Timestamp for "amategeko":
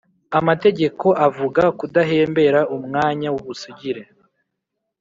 0.39-1.07